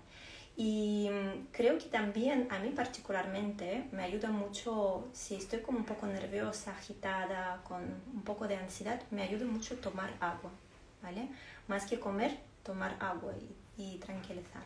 y 0.62 1.10
creo 1.54 1.78
que 1.78 1.86
también 1.86 2.50
a 2.52 2.60
mí 2.60 2.72
particularmente 2.72 3.86
me 3.94 4.04
ayuda 4.04 4.30
mucho, 4.30 5.08
si 5.14 5.36
estoy 5.36 5.62
como 5.62 5.78
un 5.78 5.86
poco 5.86 6.06
nerviosa, 6.06 6.72
agitada, 6.72 7.62
con 7.64 7.82
un 7.82 8.22
poco 8.24 8.46
de 8.46 8.58
ansiedad, 8.58 9.02
me 9.10 9.24
ayuda 9.24 9.46
mucho 9.46 9.78
tomar 9.78 10.12
agua, 10.20 10.52
¿vale? 11.02 11.30
Más 11.70 11.86
que 11.86 11.98
comer, 11.98 12.38
tomar 12.62 12.98
agua 13.00 13.32
y, 13.78 14.00
tranquilizar. 14.00 14.64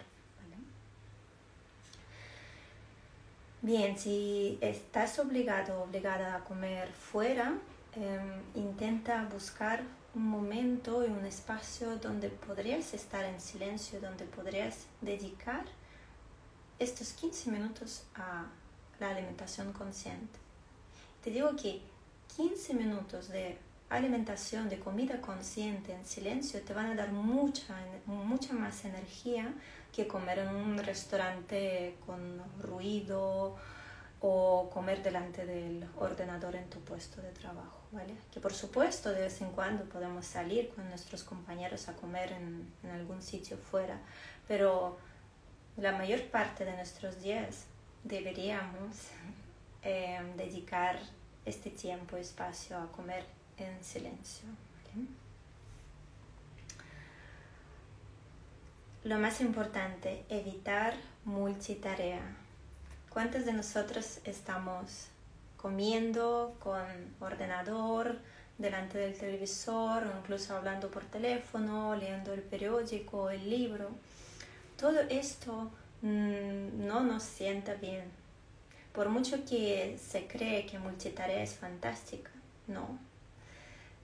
Bien, 3.61 3.95
si 3.95 4.57
estás 4.61 5.19
obligado, 5.19 5.83
obligada 5.83 6.37
a 6.37 6.39
comer 6.39 6.91
fuera, 6.91 7.53
em, 7.95 8.41
intenta 8.55 9.25
buscar 9.31 9.83
un 10.15 10.27
momento 10.27 11.05
y 11.05 11.11
un 11.11 11.25
espacio 11.27 11.97
donde 11.97 12.29
podrías 12.29 12.95
estar 12.95 13.23
en 13.25 13.39
silencio, 13.39 14.01
donde 14.01 14.25
podrías 14.25 14.87
dedicar 14.99 15.65
estos 16.83 17.13
15 17.13 17.49
minutos 17.51 18.03
a 18.15 18.45
la 18.99 19.09
alimentación 19.09 19.73
consciente. 19.73 20.39
Te 21.23 21.31
digo 21.31 21.55
que 21.55 21.81
15 22.35 22.73
minutos 22.73 23.29
de 23.29 23.57
alimentación, 23.89 24.69
de 24.69 24.79
comida 24.79 25.21
consciente 25.21 25.93
en 25.93 26.05
silencio, 26.05 26.61
te 26.61 26.73
van 26.73 26.87
a 26.87 26.95
dar 26.95 27.11
mucha, 27.11 27.75
mucha 28.05 28.53
más 28.53 28.83
energía 28.85 29.53
que 29.93 30.07
comer 30.07 30.39
en 30.39 30.49
un 30.49 30.77
restaurante 30.77 31.95
con 32.05 32.41
ruido 32.59 33.55
o 34.19 34.69
comer 34.73 35.03
delante 35.03 35.45
del 35.45 35.85
ordenador 35.97 36.55
en 36.55 36.69
tu 36.69 36.79
puesto 36.79 37.21
de 37.21 37.29
trabajo, 37.31 37.81
¿vale? 37.91 38.15
Que 38.31 38.39
por 38.39 38.53
supuesto 38.53 39.09
de 39.09 39.21
vez 39.21 39.41
en 39.41 39.51
cuando 39.51 39.83
podemos 39.85 40.25
salir 40.25 40.69
con 40.69 40.89
nuestros 40.89 41.23
compañeros 41.23 41.87
a 41.89 41.93
comer 41.93 42.31
en, 42.31 42.65
en 42.83 42.89
algún 42.89 43.21
sitio 43.21 43.57
fuera, 43.57 43.99
pero 44.47 44.97
la 45.77 45.91
mayor 45.91 46.23
parte 46.25 46.65
de 46.65 46.75
nuestros 46.75 47.21
días 47.21 47.65
deberíamos 48.03 49.07
eh, 49.81 50.19
dedicar 50.37 50.99
este 51.45 51.69
tiempo 51.71 52.17
y 52.17 52.21
espacio 52.21 52.77
a 52.77 52.91
comer 52.91 53.25
en 53.57 53.83
silencio. 53.83 54.47
Lo 59.03 59.19
más 59.19 59.41
importante, 59.41 60.23
evitar 60.29 60.93
multitarea. 61.25 62.21
¿Cuántos 63.09 63.43
de 63.45 63.51
nosotros 63.51 64.19
estamos 64.23 65.07
comiendo 65.57 66.55
con 66.59 66.85
ordenador, 67.19 68.17
delante 68.57 68.97
del 68.97 69.17
televisor, 69.17 70.03
o 70.03 70.19
incluso 70.19 70.55
hablando 70.55 70.89
por 70.89 71.03
teléfono, 71.03 71.95
leyendo 71.95 72.33
el 72.33 72.43
periódico, 72.43 73.29
el 73.29 73.49
libro? 73.49 73.89
Todo 74.77 74.99
esto 75.09 75.71
mm, 76.01 76.85
no 76.85 77.01
nos 77.01 77.23
sienta 77.23 77.75
bien. 77.75 78.03
Por 78.93 79.09
mucho 79.09 79.43
que 79.45 79.97
se 79.97 80.27
cree 80.27 80.65
que 80.65 80.77
multitarea 80.77 81.41
es 81.41 81.55
fantástica, 81.55 82.29
no. 82.67 82.99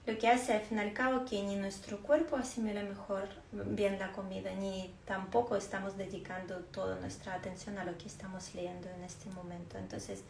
Lo 0.06 0.18
que 0.18 0.28
hace 0.28 0.54
al 0.54 0.62
fin 0.62 0.80
y 0.80 0.82
al 0.82 0.94
cabo 0.94 1.26
que 1.26 1.44
ni 1.44 1.56
nuestro 1.56 2.00
cuerpo 2.00 2.36
asimila 2.36 2.82
mejor 2.82 3.30
bien 3.52 4.00
la 4.00 4.12
comida, 4.12 4.52
ni 4.56 4.92
tampoco 5.06 5.56
estamos 5.56 5.98
dedicando 5.98 6.56
toda 6.72 7.00
nuestra 7.00 7.36
atención 7.36 7.78
a 7.78 7.84
lo 7.84 7.96
que 7.98 8.08
estamos 8.08 8.56
leyendo 8.56 8.90
en 8.90 9.04
este 9.04 9.30
momento. 9.30 9.78
Entonces, 9.78 10.24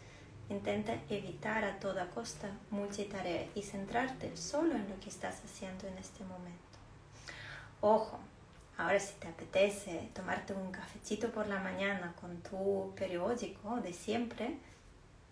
intenta 0.50 0.98
evitar 1.10 1.64
a 1.64 1.80
toda 1.80 2.10
costa 2.10 2.50
multitarea 2.72 3.48
y 3.56 3.62
centrarte 3.62 4.36
solo 4.36 4.76
en 4.76 4.90
lo 4.90 5.00
que 5.00 5.10
estás 5.10 5.42
haciendo 5.46 5.88
en 5.88 5.98
este 5.98 6.26
momento. 6.26 6.60
Ojo, 7.80 8.20
Ahora 8.80 8.98
si 8.98 9.14
te 9.16 9.28
apetece 9.28 10.10
tomarte 10.14 10.54
un 10.54 10.72
cafecito 10.72 11.30
por 11.32 11.48
la 11.48 11.60
mañana 11.60 12.14
con 12.16 12.38
tu 12.38 12.94
periódico 12.96 13.76
de 13.82 13.92
siempre, 13.92 14.56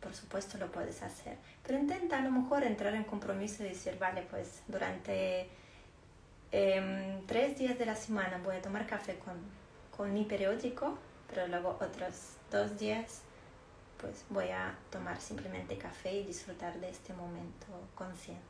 por 0.01 0.13
supuesto 0.13 0.57
lo 0.57 0.69
puedes 0.69 1.01
hacer. 1.01 1.37
Pero 1.65 1.79
intenta 1.79 2.17
a 2.17 2.21
lo 2.21 2.29
mejor 2.29 2.65
entrar 2.65 2.93
en 2.93 3.05
compromiso 3.05 3.63
y 3.63 3.69
decir, 3.69 3.97
vale, 3.97 4.23
pues 4.29 4.63
durante 4.67 5.47
em, 6.51 7.25
tres 7.25 7.57
días 7.57 7.79
de 7.79 7.85
la 7.85 7.95
semana 7.95 8.37
voy 8.43 8.57
a 8.57 8.61
tomar 8.61 8.85
café 8.85 9.17
con, 9.17 9.37
con 9.95 10.13
mi 10.13 10.25
periódico, 10.25 10.97
pero 11.29 11.47
luego 11.47 11.77
otros 11.79 12.33
dos 12.51 12.77
días 12.77 13.21
pues 13.97 14.25
voy 14.29 14.49
a 14.49 14.75
tomar 14.91 15.21
simplemente 15.21 15.77
café 15.77 16.11
y 16.11 16.25
disfrutar 16.25 16.77
de 16.81 16.89
este 16.89 17.13
momento 17.13 17.67
consciente. 17.95 18.46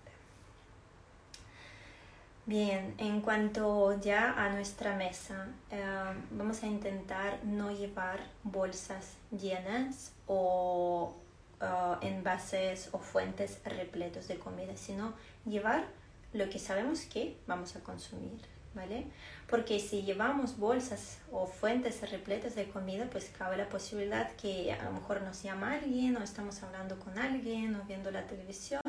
Bien, 2.48 2.96
en 2.98 3.20
cuanto 3.20 4.00
ya 4.00 4.32
a 4.32 4.50
nuestra 4.50 4.96
mesa, 4.96 5.50
eh, 5.70 5.84
vamos 6.32 6.64
a 6.64 6.68
intentar 6.68 7.44
no 7.44 7.74
llevar 7.74 8.22
bolsas 8.44 9.18
llenas 9.32 10.14
o 10.28 11.14
uh, 11.60 12.06
envases 12.06 12.88
o 12.94 13.00
fuentes 13.00 13.60
repletos 13.66 14.30
de 14.30 14.38
comida, 14.40 14.78
sino 14.78 15.14
llevar 15.46 15.88
lo 16.32 16.50
que 16.50 16.58
sabemos 16.58 17.02
que 17.02 17.36
vamos 17.48 17.76
a 17.76 17.82
consumir. 17.82 18.40
¿vale? 18.74 19.08
Porque 19.50 19.82
si 19.82 20.04
llevamos 20.04 20.58
bolsas 20.58 21.20
o 21.34 21.48
fuentes 21.48 22.10
repletas 22.10 22.56
de 22.56 22.70
comida, 22.70 23.10
pues 23.12 23.30
cabe 23.38 23.58
la 23.58 23.68
posibilidad 23.68 24.32
que 24.38 24.72
a 24.72 24.86
lo 24.86 24.94
mejor 24.94 25.22
nos 25.22 25.44
llama 25.44 25.74
alguien 25.74 26.16
o 26.16 26.24
estamos 26.24 26.64
hablando 26.64 26.98
con 26.98 27.20
alguien 27.20 27.76
o 27.76 27.84
viendo 27.84 28.10
la 28.10 28.26
televisión 28.26 28.82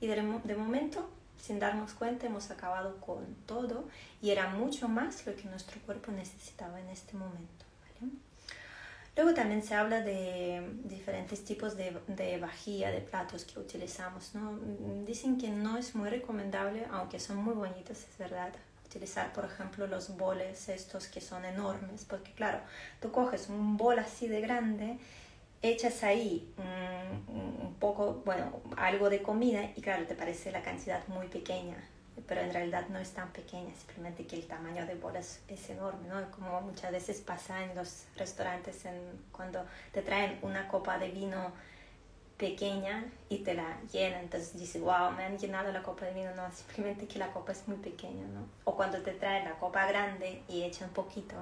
y 0.00 0.06
de, 0.06 0.16
de 0.16 0.54
momento, 0.54 1.08
sin 1.40 1.58
darnos 1.58 1.92
cuenta, 1.94 2.26
hemos 2.26 2.50
acabado 2.50 3.00
con 3.00 3.34
todo 3.46 3.88
y 4.20 4.30
era 4.30 4.48
mucho 4.48 4.88
más 4.88 5.26
lo 5.26 5.34
que 5.36 5.44
nuestro 5.44 5.80
cuerpo 5.82 6.12
necesitaba 6.12 6.80
en 6.80 6.88
este 6.88 7.16
momento. 7.16 7.66
Luego 9.16 9.32
también 9.32 9.62
se 9.62 9.74
habla 9.74 10.02
de 10.02 10.62
diferentes 10.84 11.42
tipos 11.42 11.74
de, 11.74 11.96
de, 12.06 12.36
vajilla, 12.36 12.90
de 12.90 13.00
platos 13.00 13.46
que 13.46 13.58
utilizamos. 13.58 14.34
¿no? 14.34 14.58
Dicen 15.06 15.38
que 15.38 15.48
no 15.48 15.78
es 15.78 15.94
muy 15.94 16.10
recomendable, 16.10 16.86
aunque 16.90 17.18
son 17.18 17.38
muy 17.38 17.54
bonitas, 17.54 18.06
es 18.10 18.18
verdad, 18.18 18.52
utilizar, 18.84 19.32
por 19.32 19.46
ejemplo, 19.46 19.86
los 19.86 20.16
boles 20.18 20.68
estos 20.68 21.06
que 21.08 21.22
son 21.22 21.46
enormes, 21.46 22.04
porque 22.04 22.32
claro, 22.32 22.60
tú 23.00 23.10
coges 23.10 23.48
un 23.48 23.78
bol 23.78 23.98
así 23.98 24.28
de 24.28 24.42
grande, 24.42 24.98
echas 25.70 26.02
ahí 26.02 26.52
un, 26.56 27.64
un 27.66 27.74
poco, 27.74 28.22
bueno, 28.24 28.60
algo 28.76 29.10
de 29.10 29.22
comida 29.22 29.70
y 29.76 29.80
claro, 29.80 30.06
te 30.06 30.14
parece 30.14 30.50
la 30.52 30.62
cantidad 30.62 31.06
muy 31.08 31.28
pequeña 31.28 31.76
pero 32.26 32.40
en 32.40 32.52
realidad 32.52 32.88
no 32.88 32.98
es 32.98 33.12
tan 33.12 33.30
pequeña, 33.32 33.74
simplemente 33.74 34.26
que 34.26 34.36
el 34.36 34.46
tamaño 34.46 34.86
de 34.86 34.94
bolas 34.94 35.40
es 35.48 35.68
enorme, 35.70 36.08
¿no? 36.08 36.30
Como 36.30 36.60
muchas 36.62 36.90
veces 36.90 37.20
pasa 37.20 37.62
en 37.62 37.74
los 37.74 38.04
restaurantes 38.16 38.84
en, 38.86 38.98
cuando 39.32 39.64
te 39.92 40.02
traen 40.02 40.38
una 40.42 40.66
copa 40.68 40.98
de 40.98 41.10
vino 41.10 41.52
pequeña 42.38 43.04
y 43.28 43.38
te 43.38 43.54
la 43.54 43.78
llenan, 43.92 44.22
entonces 44.22 44.58
dices, 44.58 44.82
wow, 44.82 45.10
me 45.12 45.24
han 45.24 45.38
llenado 45.38 45.72
la 45.72 45.82
copa 45.82 46.06
de 46.06 46.14
vino, 46.14 46.34
no, 46.34 46.50
simplemente 46.52 47.06
que 47.06 47.18
la 47.18 47.32
copa 47.32 47.52
es 47.52 47.66
muy 47.68 47.78
pequeña, 47.78 48.26
¿no? 48.26 48.46
O 48.64 48.76
cuando 48.76 49.02
te 49.02 49.12
traen 49.12 49.44
la 49.44 49.58
copa 49.58 49.86
grande 49.86 50.42
y 50.48 50.62
echan 50.64 50.90
poquito, 50.90 51.36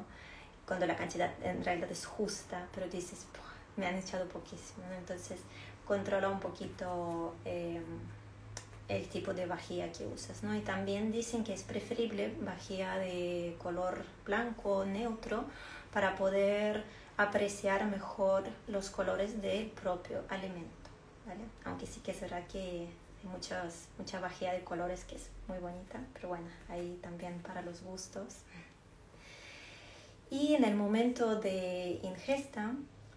cuando 0.66 0.86
la 0.86 0.96
cantidad 0.96 1.32
en 1.42 1.64
realidad 1.64 1.90
es 1.90 2.06
justa, 2.06 2.66
pero 2.74 2.88
dices, 2.88 3.26
me 3.76 3.86
han 3.86 3.96
echado 3.96 4.26
poquísimo. 4.28 4.84
Entonces 4.98 5.38
controla 5.86 6.28
un 6.28 6.40
poquito... 6.40 7.34
Eh, 7.44 7.80
el 8.88 9.08
tipo 9.08 9.32
de 9.32 9.46
vajilla 9.46 9.90
que 9.92 10.06
usas, 10.06 10.42
¿no? 10.42 10.54
Y 10.54 10.60
también 10.60 11.10
dicen 11.10 11.42
que 11.44 11.54
es 11.54 11.62
preferible 11.62 12.34
vajilla 12.40 12.96
de 12.98 13.56
color 13.62 14.04
blanco 14.24 14.84
neutro 14.84 15.44
para 15.92 16.16
poder 16.16 16.84
apreciar 17.16 17.86
mejor 17.86 18.44
los 18.66 18.90
colores 18.90 19.40
del 19.40 19.68
propio 19.68 20.22
alimento, 20.28 20.90
¿vale? 21.26 21.44
Aunque 21.64 21.86
sí 21.86 22.00
que 22.00 22.12
será 22.12 22.46
que 22.46 22.88
hay 23.22 23.30
muchas, 23.30 23.88
mucha 23.98 24.20
vajilla 24.20 24.52
de 24.52 24.64
colores 24.64 25.04
que 25.04 25.16
es 25.16 25.30
muy 25.48 25.58
bonita, 25.58 26.00
pero 26.12 26.28
bueno, 26.28 26.46
ahí 26.68 26.98
también 27.02 27.40
para 27.40 27.62
los 27.62 27.82
gustos. 27.82 28.34
Y 30.30 30.54
en 30.54 30.64
el 30.64 30.74
momento 30.74 31.36
de 31.36 32.00
ingesta, 32.02 32.74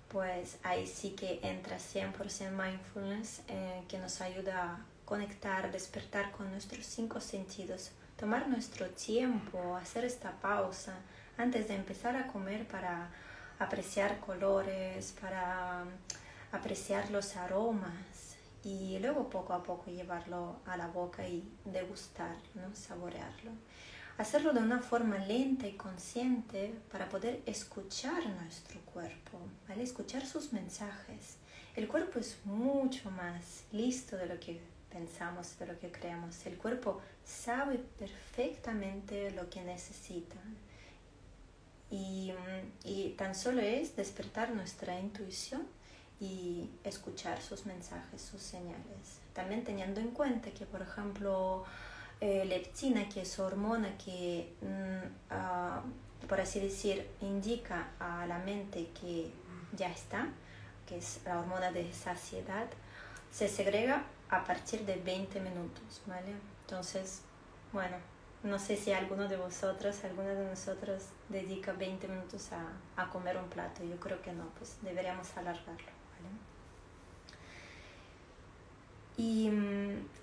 pues 0.10 0.58
ahí 0.64 0.88
sí 0.88 1.12
que 1.12 1.40
entra 1.44 1.78
100% 1.78 2.52
mindfulness 2.52 3.42
eh, 3.48 3.84
que 3.88 3.98
nos 3.98 4.22
ayuda 4.22 4.64
a 4.64 4.86
conectar, 5.06 5.72
despertar 5.72 6.32
con 6.32 6.52
nuestros 6.52 6.86
cinco 6.86 7.20
sentidos, 7.20 7.92
tomar 8.18 8.48
nuestro 8.48 8.88
tiempo, 8.90 9.76
hacer 9.76 10.06
esta 10.06 10.32
pausa 10.40 10.96
antes 11.38 11.68
de 11.68 11.76
empezar 11.76 12.16
a 12.16 12.28
comer 12.28 12.68
para 12.68 13.10
apreciar 13.60 14.20
colores, 14.20 15.14
para 15.20 15.84
apreciar 16.52 17.10
los 17.12 17.36
aromas 17.36 18.38
y 18.64 19.00
luego 19.00 19.30
poco 19.30 19.54
a 19.54 19.64
poco 19.64 19.92
llevarlo 19.92 20.58
a 20.66 20.78
la 20.78 20.88
boca 20.88 21.28
y 21.28 21.48
degustarlo, 21.66 22.40
¿no? 22.56 22.76
saborearlo. 22.76 23.52
Hacerlo 24.18 24.52
de 24.52 24.62
una 24.62 24.80
forma 24.80 25.20
lenta 25.20 25.68
y 25.68 25.74
consciente 25.74 26.74
para 26.92 27.08
poder 27.08 27.44
escuchar 27.46 28.28
nuestro 28.42 28.80
cuerpo, 28.82 29.38
¿vale? 29.68 29.84
escuchar 29.84 30.26
sus 30.26 30.54
mensajes. 30.54 31.38
El 31.76 31.88
cuerpo 31.88 32.18
es 32.18 32.40
mucho 32.44 33.12
más 33.12 33.66
listo 33.72 34.18
de 34.18 34.26
lo 34.26 34.40
que 34.40 34.60
pensamos, 34.90 35.60
de 35.60 35.68
lo 35.68 35.80
que 35.80 35.92
creemos. 35.92 36.44
El 36.48 36.58
cuerpo 36.58 37.00
sabe 37.24 37.78
perfectamente 37.78 39.30
lo 39.32 39.52
que 39.52 39.62
necesita. 39.62 40.38
Y, 41.92 42.34
y, 42.84 43.10
tan 43.12 43.36
solo 43.36 43.62
es 43.62 43.96
despertar 43.96 44.50
nuestra 44.50 45.00
intuición 45.00 45.62
y 46.20 46.72
escuchar 46.84 47.40
sus 47.40 47.68
mensajes, 47.68 48.20
sus 48.20 48.42
señales. 48.42 49.20
También 49.34 49.64
teniendo 49.64 50.02
en 50.02 50.10
cuenta 50.10 50.50
que, 50.50 50.66
por 50.66 50.82
ejemplo, 50.82 51.66
eh, 52.20 52.46
leptina, 52.46 53.08
que 53.10 53.22
es 53.22 53.40
hormona 53.40 53.98
que, 53.98 54.54
mm, 54.62 56.28
por 56.28 56.42
así 56.42 56.60
decir, 56.60 57.08
indica 57.22 57.90
a 58.00 58.26
la 58.26 58.40
mente 58.40 58.90
que 59.00 59.32
ya 59.74 59.90
está, 59.90 60.28
que 60.88 60.98
es 60.98 61.22
la 61.26 61.40
hormona 61.40 61.72
de 61.72 61.92
saciedad, 61.94 62.68
se 63.32 63.48
segrega 63.48 64.06
a 64.30 64.44
partir 64.44 64.86
de 64.86 64.96
20 64.96 65.40
minutos, 65.40 66.02
¿vale? 66.06 66.34
Entonces, 66.62 67.22
bueno, 67.72 67.98
no 68.44 68.60
sé 68.60 68.78
si 68.78 68.92
alguno 68.92 69.28
de 69.28 69.38
vosotros, 69.38 70.04
alguno 70.04 70.30
de 70.30 70.50
nosotros 70.50 71.04
dedica 71.30 71.74
20 71.74 72.08
minutos 72.08 72.50
a, 72.52 73.02
a 73.02 73.10
comer 73.10 73.38
un 73.38 73.50
plato. 73.50 73.84
Yo 73.84 74.00
creo 74.00 74.22
que 74.22 74.32
no, 74.32 74.46
pues 74.58 74.78
deberíamos 74.82 75.36
alargarlo. 75.38 75.98
Y, 79.18 79.50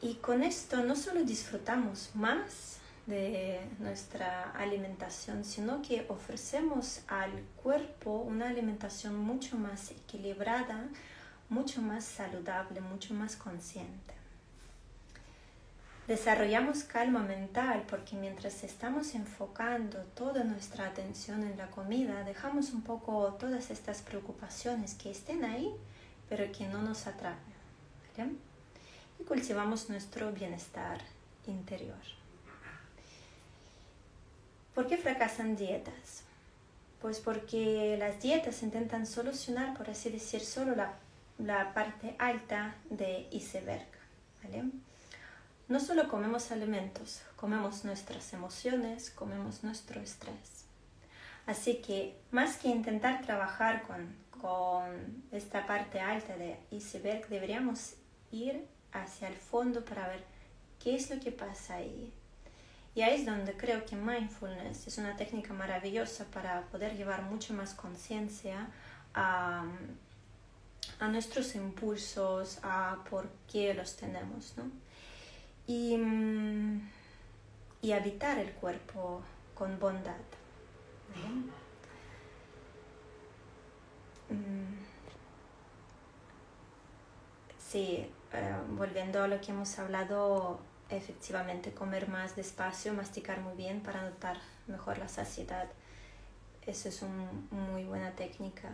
y 0.02 0.14
con 0.20 0.42
esto 0.42 0.84
no 0.84 0.94
solo 0.94 1.24
disfrutamos 1.24 2.10
más 2.14 2.78
de 3.06 3.60
nuestra 3.80 4.52
alimentación, 4.52 5.44
sino 5.44 5.82
que 5.82 6.06
ofrecemos 6.08 7.02
al 7.08 7.32
cuerpo 7.62 8.18
una 8.18 8.48
alimentación 8.48 9.16
mucho 9.16 9.56
más 9.56 9.90
equilibrada, 9.90 10.88
mucho 11.48 11.82
más 11.82 12.04
saludable, 12.04 12.80
mucho 12.80 13.12
más 13.14 13.36
consciente. 13.36 14.14
Desarrollamos 16.06 16.84
calma 16.84 17.20
mental 17.20 17.84
porque 17.88 18.14
mientras 18.14 18.62
estamos 18.62 19.14
enfocando 19.14 19.98
toda 20.14 20.44
nuestra 20.44 20.86
atención 20.86 21.42
en 21.44 21.56
la 21.56 21.70
comida, 21.70 22.24
dejamos 22.24 22.72
un 22.72 22.82
poco 22.82 23.36
todas 23.40 23.70
estas 23.70 24.02
preocupaciones 24.02 24.94
que 24.94 25.10
estén 25.10 25.44
ahí, 25.44 25.70
pero 26.28 26.52
que 26.52 26.68
no 26.68 26.82
nos 26.82 27.06
atrapen. 27.06 27.54
Y 29.18 29.24
cultivamos 29.24 29.88
nuestro 29.88 30.32
bienestar 30.32 31.00
interior. 31.46 31.96
¿Por 34.74 34.86
qué 34.86 34.96
fracasan 34.96 35.56
dietas? 35.56 36.22
Pues 37.00 37.20
porque 37.20 37.96
las 37.98 38.20
dietas 38.20 38.62
intentan 38.62 39.06
solucionar, 39.06 39.76
por 39.76 39.90
así 39.90 40.10
decir, 40.10 40.40
solo 40.40 40.74
la 40.74 40.94
la 41.38 41.72
parte 41.74 42.14
alta 42.18 42.74
de 42.90 43.28
iceberg. 43.32 43.86
¿vale? 44.42 44.64
No 45.68 45.80
solo 45.80 46.08
comemos 46.08 46.50
alimentos, 46.50 47.22
comemos 47.36 47.84
nuestras 47.84 48.32
emociones, 48.32 49.10
comemos 49.10 49.64
nuestro 49.64 50.00
estrés. 50.00 50.66
Así 51.46 51.76
que 51.76 52.16
más 52.30 52.56
que 52.56 52.68
intentar 52.68 53.22
trabajar 53.22 53.82
con, 53.82 54.14
con 54.40 55.24
esta 55.32 55.66
parte 55.66 56.00
alta 56.00 56.36
de 56.36 56.58
iceberg, 56.70 57.28
deberíamos 57.28 57.94
ir 58.30 58.66
hacia 58.94 59.28
el 59.28 59.34
fondo 59.36 59.84
para 59.84 60.08
ver 60.08 60.24
qué 60.82 60.96
es 60.96 61.10
lo 61.10 61.20
que 61.20 61.32
pasa 61.32 61.74
ahí. 61.76 62.10
Y 62.94 63.02
ahí 63.02 63.20
es 63.20 63.26
donde 63.26 63.56
creo 63.56 63.84
que 63.84 63.96
mindfulness 63.96 64.86
es 64.86 64.98
una 64.98 65.16
técnica 65.16 65.52
maravillosa 65.52 66.24
para 66.26 66.62
poder 66.68 66.96
llevar 66.96 67.22
mucho 67.22 67.52
más 67.52 67.74
conciencia 67.74 68.68
a, 69.14 69.64
a 71.00 71.08
nuestros 71.08 71.54
impulsos, 71.56 72.60
a 72.62 72.98
por 73.10 73.28
qué 73.50 73.74
los 73.74 73.96
tenemos, 73.96 74.54
¿no? 74.56 74.70
Y, 75.66 75.96
mm, 75.96 76.88
y 77.82 77.92
habitar 77.92 78.38
el 78.38 78.52
cuerpo 78.52 79.22
con 79.54 79.78
bondad. 79.80 80.14
Mm. 81.14 81.64
Sí, 87.58 88.06
eh, 88.34 88.54
volviendo 88.70 89.22
a 89.22 89.28
lo 89.28 89.40
que 89.40 89.52
hemos 89.52 89.78
hablado, 89.78 90.60
efectivamente 90.90 91.72
comer 91.72 92.08
más 92.08 92.36
despacio, 92.36 92.92
masticar 92.92 93.40
muy 93.40 93.54
bien 93.54 93.80
para 93.80 94.02
notar 94.02 94.36
mejor 94.66 94.98
la 94.98 95.08
saciedad. 95.08 95.68
Eso 96.66 96.88
es 96.88 97.02
una 97.02 97.30
muy 97.50 97.84
buena 97.84 98.12
técnica. 98.12 98.70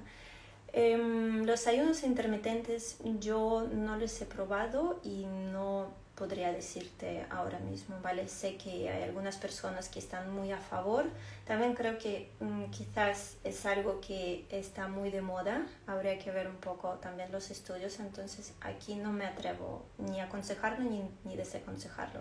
Em, 0.73 1.45
los 1.45 1.67
ayunos 1.67 2.05
intermitentes 2.05 2.99
yo 3.19 3.67
no 3.73 3.97
los 3.97 4.21
he 4.23 4.27
probado 4.27 5.01
y 5.03 5.27
no 5.27 5.89
podría 6.21 6.53
decirte 6.53 7.25
ahora 7.31 7.59
mismo, 7.61 7.97
¿vale? 8.03 8.29
Sé 8.29 8.57
que 8.59 8.91
hay 8.91 9.05
algunas 9.05 9.39
personas 9.39 9.89
que 9.89 9.99
están 9.99 10.31
muy 10.31 10.53
a 10.53 10.59
favor. 10.59 11.07
También 11.47 11.75
creo 11.75 11.97
que 11.97 12.31
mm, 12.41 12.65
quizás 12.65 13.39
es 13.43 13.65
algo 13.65 14.03
que 14.03 14.45
está 14.51 14.87
muy 14.87 15.11
de 15.11 15.23
moda. 15.23 15.67
Habría 15.87 16.19
que 16.19 16.31
ver 16.31 16.47
un 16.47 16.59
poco 16.59 16.91
también 17.07 17.33
los 17.33 17.51
estudios. 17.51 17.99
Entonces 18.01 18.53
aquí 18.61 18.97
no 18.97 19.11
me 19.13 19.25
atrevo 19.25 19.87
ni 19.97 20.21
a 20.21 20.25
aconsejarlo 20.25 20.85
ni, 20.85 21.03
ni 21.25 21.37
desaconsejarlo. 21.37 22.21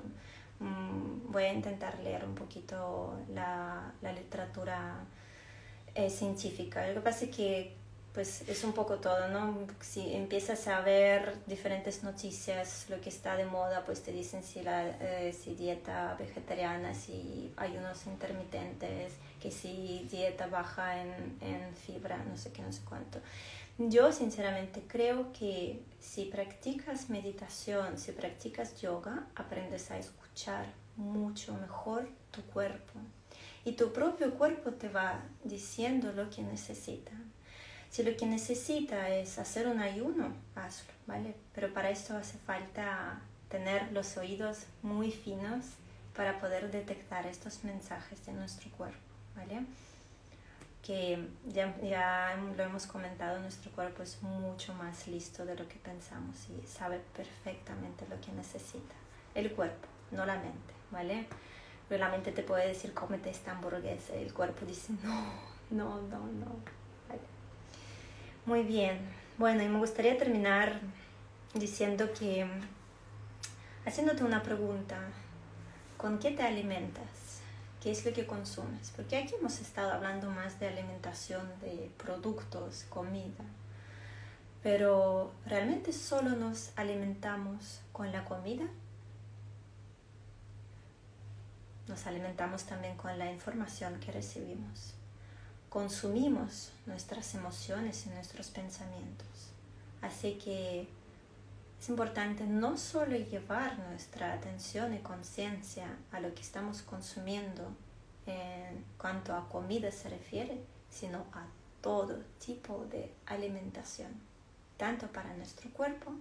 mm, 0.62 1.32
voy 1.34 1.44
a 1.44 1.54
intentar 1.54 2.00
leer 2.00 2.24
un 2.24 2.36
poquito 2.36 3.20
la, 3.34 3.92
la 4.02 4.14
literatura 4.14 5.04
eh, 5.94 6.10
científica. 6.10 6.88
Lo 6.88 6.94
que 6.96 7.02
pasa 7.02 7.26
es 7.26 7.36
que 7.36 7.76
pues 8.20 8.42
es 8.50 8.66
un 8.66 8.74
poco 8.74 8.96
todo, 8.96 9.30
¿no? 9.30 9.58
Si 9.80 10.14
empiezas 10.14 10.68
a 10.68 10.82
ver 10.82 11.38
diferentes 11.48 12.04
noticias, 12.04 12.88
lo 12.90 13.00
que 13.00 13.08
está 13.08 13.38
de 13.38 13.46
moda, 13.46 13.86
pues 13.86 14.04
te 14.04 14.12
dicen 14.12 14.44
si, 14.44 14.62
la, 14.62 14.90
eh, 14.90 15.32
si 15.32 15.56
dieta 15.56 16.18
vegetariana, 16.20 16.94
si 16.94 17.54
ayunos 17.56 18.06
intermitentes, 18.08 19.14
que 19.42 19.52
si 19.52 20.06
dieta 20.12 20.48
baja 20.48 21.02
en, 21.02 21.38
en 21.40 21.74
fibra, 21.78 22.18
no 22.26 22.36
sé 22.36 22.52
qué, 22.52 22.62
no 22.62 22.74
sé 22.74 22.82
cuánto. 22.84 23.20
Yo 23.78 24.12
sinceramente 24.12 24.84
creo 24.86 25.32
que 25.32 25.82
si 26.02 26.26
practicas 26.26 27.10
meditación, 27.10 27.98
si 27.98 28.12
practicas 28.12 28.82
yoga, 28.82 29.28
aprendes 29.34 29.92
a 29.92 29.98
escuchar 29.98 30.66
mucho 30.98 31.54
mejor 31.54 32.10
tu 32.32 32.42
cuerpo. 32.42 33.00
Y 33.64 33.78
tu 33.78 33.94
propio 33.94 34.34
cuerpo 34.34 34.72
te 34.72 34.90
va 34.90 35.22
diciendo 35.46 36.12
lo 36.12 36.30
que 36.30 36.42
necesita. 36.42 37.14
Si 37.90 38.04
lo 38.04 38.16
que 38.16 38.28
necesita 38.28 39.10
es 39.10 39.40
hacer 39.40 39.68
un 39.68 39.80
ayuno, 39.80 40.32
hazlo, 40.56 40.94
¿vale? 41.08 41.34
Pero 41.56 41.74
para 41.74 41.90
esto 41.90 42.16
hace 42.16 42.38
falta 42.38 43.20
tener 43.50 43.92
los 43.92 44.16
oídos 44.18 44.66
muy 44.84 45.12
finos 45.12 45.66
para 46.16 46.40
poder 46.40 46.70
detectar 46.70 47.26
estos 47.26 47.64
mensajes 47.64 48.24
de 48.28 48.34
nuestro 48.34 48.70
cuerpo, 48.72 49.00
¿vale? 49.36 49.66
Que 50.84 51.28
ya, 51.48 51.76
ya 51.82 52.38
lo 52.56 52.64
hemos 52.64 52.86
comentado, 52.86 53.40
nuestro 53.40 53.72
cuerpo 53.72 54.04
es 54.04 54.22
mucho 54.22 54.74
más 54.76 55.08
listo 55.08 55.44
de 55.46 55.56
lo 55.56 55.68
que 55.68 55.78
pensamos 55.78 56.36
y 56.50 56.68
sabe 56.68 57.02
perfectamente 57.16 58.06
lo 58.08 58.22
que 58.22 58.32
necesita. 58.32 58.96
El 59.34 59.52
cuerpo, 59.54 59.88
no 60.12 60.28
la 60.28 60.36
mente, 60.36 60.74
¿vale? 60.92 61.26
Pero 61.88 62.04
la 62.04 62.12
mente 62.12 62.32
te 62.32 62.44
puede 62.44 62.68
decir, 62.68 62.94
cómete 62.94 63.32
esta 63.32 63.52
hamburguesa 63.52 64.16
y 64.16 64.22
el 64.22 64.34
cuerpo 64.34 64.64
dice, 64.64 64.94
no, 65.04 65.34
no, 65.72 66.02
no, 66.04 66.28
no 66.28 66.79
muy 68.50 68.64
bien. 68.64 68.98
Bueno, 69.38 69.62
y 69.62 69.68
me 69.70 69.78
gustaría 69.78 70.18
terminar 70.18 70.80
diciendo 71.54 72.12
que, 72.18 72.48
haciéndote 73.86 74.24
una 74.24 74.42
pregunta, 74.42 74.98
¿con 75.98 76.18
qué 76.18 76.32
te 76.32 76.42
alimentas? 76.42 77.42
¿Qué 77.80 77.92
es 77.92 78.04
lo 78.04 78.12
que 78.12 78.26
consumes? 78.26 78.92
Porque 78.96 79.18
aquí 79.18 79.36
hemos 79.40 79.62
estado 79.62 79.94
hablando 79.94 80.32
más 80.32 80.60
de 80.60 80.68
alimentación, 80.68 81.48
de 81.62 81.92
productos, 81.98 82.88
comida. 82.90 83.46
Pero 84.64 85.32
¿realmente 85.46 85.94
solo 85.94 86.32
nos 86.32 86.72
alimentamos 86.76 87.82
con 87.92 88.12
la 88.12 88.26
comida? 88.26 88.66
Nos 91.88 92.08
alimentamos 92.08 92.64
también 92.64 92.98
con 92.98 93.18
la 93.20 93.32
información 93.32 94.00
que 94.00 94.12
recibimos 94.12 94.96
consumimos 95.70 96.72
nuestras 96.86 97.36
emociones 97.36 98.06
y 98.06 98.10
nuestros 98.10 98.50
pensamientos. 98.50 99.28
Así 100.02 100.34
que 100.34 100.88
es 101.80 101.90
importante 101.90 102.46
no 102.46 102.78
solo 102.78 103.16
llevar 103.16 103.78
nuestra 103.90 104.34
atención 104.34 104.94
y 104.94 105.00
conciencia 105.00 105.88
a 106.12 106.20
lo 106.20 106.34
que 106.34 106.42
estamos 106.42 106.82
consumiendo 106.82 107.72
en 108.26 108.84
cuanto 108.98 109.34
a 109.36 109.48
comida 109.48 109.92
se 109.92 110.10
refiere, 110.10 110.60
sino 110.90 111.20
a 111.34 111.46
todo 111.82 112.18
tipo 112.46 112.86
de 112.92 113.14
alimentación, 113.26 114.12
tanto 114.78 115.08
para 115.08 115.34
nuestro 115.36 115.70
cuerpo 115.72 116.12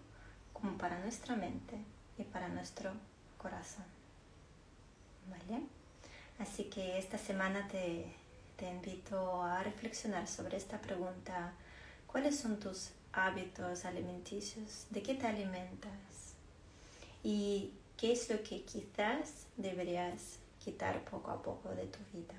como 0.52 0.76
para 0.78 0.98
nuestra 1.00 1.36
mente 1.36 1.76
y 2.18 2.22
para 2.24 2.48
nuestro 2.48 2.92
corazón. 3.36 3.84
¿Vale? 5.28 5.62
Así 6.38 6.64
que 6.64 6.98
esta 6.98 7.18
semana 7.18 7.66
te 7.68 8.14
te 8.58 8.68
invito 8.68 9.42
a 9.42 9.62
reflexionar 9.62 10.26
sobre 10.26 10.56
esta 10.56 10.80
pregunta. 10.80 11.52
¿Cuáles 12.08 12.38
son 12.38 12.58
tus 12.58 12.90
hábitos 13.12 13.84
alimenticios? 13.84 14.86
¿De 14.90 15.00
qué 15.00 15.14
te 15.14 15.28
alimentas? 15.28 16.34
¿Y 17.22 17.72
qué 17.96 18.12
es 18.12 18.28
lo 18.28 18.42
que 18.42 18.62
quizás 18.62 19.46
deberías 19.56 20.38
quitar 20.62 21.04
poco 21.04 21.30
a 21.30 21.40
poco 21.40 21.68
de 21.70 21.86
tu 21.86 21.98
vida? 22.12 22.34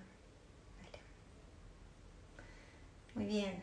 Muy 3.15 3.25
bien, 3.25 3.61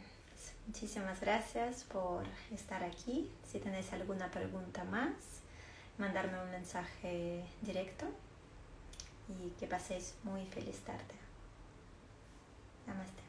muchísimas 0.66 1.20
gracias 1.20 1.84
por 1.84 2.24
estar 2.52 2.82
aquí. 2.82 3.30
Si 3.46 3.58
tenéis 3.58 3.92
alguna 3.92 4.30
pregunta 4.30 4.82
más, 4.84 5.12
mandarme 5.98 6.42
un 6.42 6.50
mensaje 6.50 7.44
directo 7.62 8.06
y 9.28 9.50
que 9.60 9.66
paséis 9.66 10.14
muy 10.24 10.44
feliz 10.46 10.78
tarde. 10.80 11.25
Namaste. 12.86 13.25